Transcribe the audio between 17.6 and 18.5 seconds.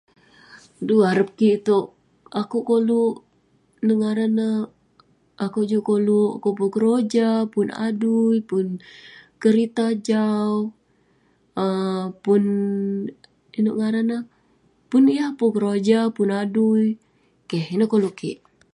ineh koluk kik